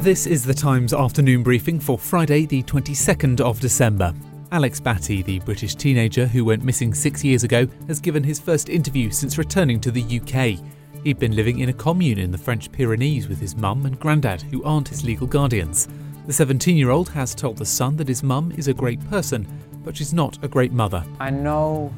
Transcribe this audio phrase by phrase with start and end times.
[0.00, 4.14] This is the Times afternoon briefing for Friday, the 22nd of December.
[4.50, 8.70] Alex Batty, the British teenager who went missing six years ago, has given his first
[8.70, 10.58] interview since returning to the UK.
[11.04, 14.40] He'd been living in a commune in the French Pyrenees with his mum and granddad,
[14.40, 15.86] who aren't his legal guardians.
[16.26, 19.46] The 17 year old has told The Sun that his mum is a great person,
[19.84, 21.04] but she's not a great mother.
[21.20, 21.92] I know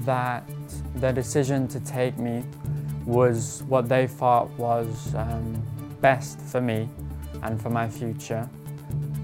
[0.00, 0.42] that
[0.96, 2.42] the decision to take me
[3.06, 5.62] was what they thought was um,
[6.00, 6.88] best for me
[7.42, 8.48] and for my future.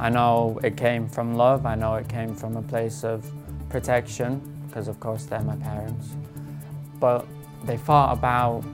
[0.00, 3.30] I know it came from love, I know it came from a place of
[3.68, 6.08] protection, because of course they're my parents.
[7.00, 7.26] But
[7.64, 8.64] they thought about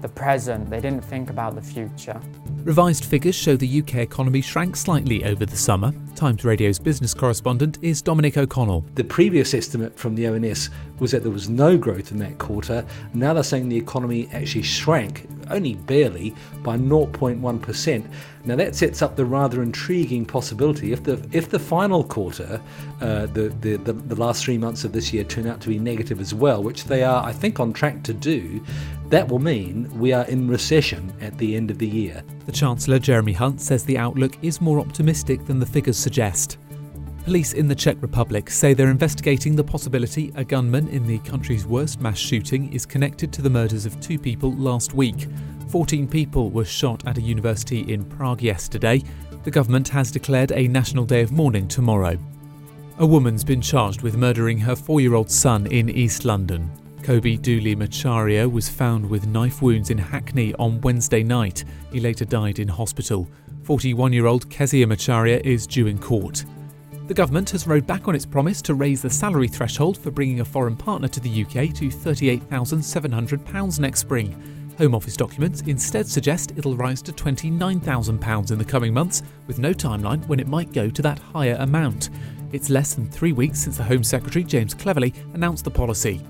[0.00, 2.20] the present, they didn't think about the future.
[2.62, 5.92] Revised figures show the UK economy shrank slightly over the summer.
[6.14, 8.84] Times Radio's business correspondent is Dominic O'Connell.
[8.94, 12.84] The previous estimate from the ONS was that there was no growth in that quarter.
[13.14, 18.10] Now they're saying the economy actually shrank, only barely, by 0.1%.
[18.44, 22.60] Now that sets up the rather intriguing possibility if the if the final quarter,
[23.00, 25.78] uh, the, the, the the last three months of this year turn out to be
[25.78, 28.64] negative as well, which they are, I think, on track to do.
[29.10, 32.22] That will mean we are in recession at the end of the year.
[32.46, 36.58] The Chancellor, Jeremy Hunt, says the outlook is more optimistic than the figures suggest.
[37.24, 41.66] Police in the Czech Republic say they're investigating the possibility a gunman in the country's
[41.66, 45.28] worst mass shooting is connected to the murders of two people last week.
[45.68, 49.02] 14 people were shot at a university in Prague yesterday.
[49.44, 52.18] The government has declared a national day of mourning tomorrow.
[52.98, 56.70] A woman's been charged with murdering her four year old son in East London.
[57.02, 61.64] Kobe Dooley Macharia was found with knife wounds in Hackney on Wednesday night.
[61.92, 63.28] He later died in hospital.
[63.64, 66.44] 41 year old Kezia Macharia is due in court.
[67.10, 70.38] The government has rowed back on its promise to raise the salary threshold for bringing
[70.38, 74.74] a foreign partner to the UK to £38,700 next spring.
[74.78, 79.72] Home Office documents instead suggest it'll rise to £29,000 in the coming months, with no
[79.72, 82.10] timeline when it might go to that higher amount.
[82.52, 86.24] It's less than three weeks since the Home Secretary, James Cleverly, announced the policy.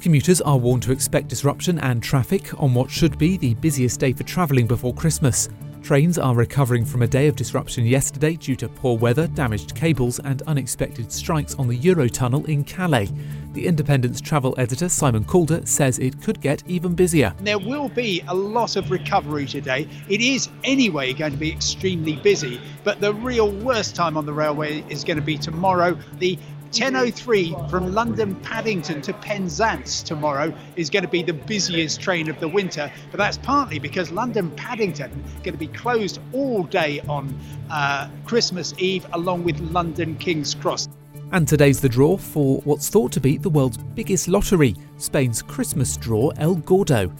[0.00, 4.14] Commuters are warned to expect disruption and traffic on what should be the busiest day
[4.14, 5.50] for travelling before Christmas.
[5.84, 10.18] Trains are recovering from a day of disruption yesterday due to poor weather, damaged cables,
[10.18, 13.10] and unexpected strikes on the Eurotunnel in Calais.
[13.52, 17.34] The Independent's travel editor Simon Calder says it could get even busier.
[17.40, 19.86] There will be a lot of recovery today.
[20.08, 24.32] It is anyway going to be extremely busy, but the real worst time on the
[24.32, 25.98] railway is going to be tomorrow.
[26.18, 26.38] The
[26.74, 32.40] 10.03 from London Paddington to Penzance tomorrow is going to be the busiest train of
[32.40, 37.00] the winter, but that's partly because London Paddington is going to be closed all day
[37.02, 37.32] on
[37.70, 40.88] uh, Christmas Eve, along with London King's Cross.
[41.30, 45.96] And today's the draw for what's thought to be the world's biggest lottery, Spain's Christmas
[45.96, 47.12] draw El Gordo.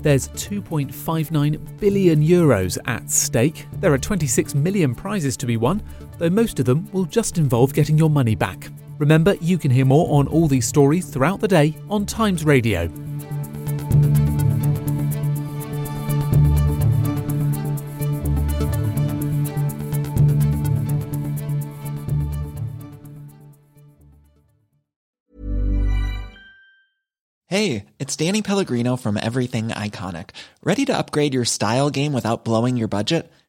[0.00, 3.68] There's 2.59 billion euros at stake.
[3.80, 5.82] There are 26 million prizes to be won,
[6.18, 8.68] though most of them will just involve getting your money back.
[8.98, 12.90] Remember, you can hear more on all these stories throughout the day on Times Radio.
[27.46, 30.30] Hey, it's Danny Pellegrino from Everything Iconic.
[30.62, 33.32] Ready to upgrade your style game without blowing your budget?